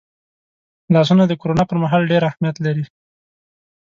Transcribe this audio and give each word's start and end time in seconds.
لاسونه 0.93 1.23
د 1.27 1.33
کرونا 1.41 1.63
پرمهال 1.69 2.01
ډېر 2.11 2.21
اهمیت 2.29 2.57
لري 2.65 2.85